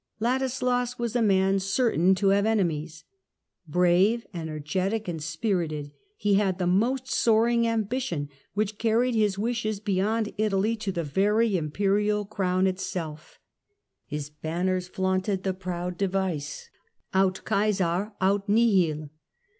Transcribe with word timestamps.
Ladislas 0.19 0.97
was 0.97 1.15
a 1.15 1.21
man 1.21 1.59
certain 1.59 2.15
to 2.15 2.29
have 2.29 2.43
enemies. 2.47 3.03
Brave, 3.67 4.25
energetic, 4.33 5.07
and 5.07 5.21
spirited, 5.21 5.91
he 6.17 6.33
had 6.33 6.57
the 6.57 6.65
most 6.65 7.07
soaring 7.07 7.67
ambition, 7.67 8.27
which 8.55 8.79
carried 8.79 9.13
his 9.13 9.37
wishes 9.37 9.79
beyond 9.79 10.33
Italy 10.39 10.75
to 10.75 10.91
the 10.91 11.03
very 11.03 11.55
Imperial 11.55 12.25
crown 12.25 12.65
itself; 12.65 13.37
his 14.07 14.31
banners 14.31 14.87
flaunted 14.87 15.43
the 15.43 15.53
proud 15.53 15.99
device:" 15.99 16.71
Aut 17.13 17.39
Caesar, 17.47 18.11
aut 18.19 18.49
Nihil 18.49 19.11